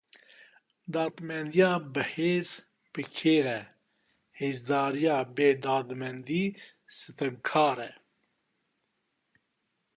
[0.93, 2.47] Dadmendiya bêhêz,
[2.93, 3.61] bêkêr e;
[4.39, 6.45] hêzdariya bê dadmendî,
[6.95, 7.91] stemkar e.